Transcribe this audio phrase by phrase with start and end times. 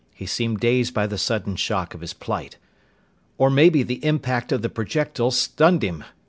[0.15, 2.57] He seemed dazed by the sudden shock of his plight.
[3.37, 6.03] "Or maybe the impact of the projectile stunned him!"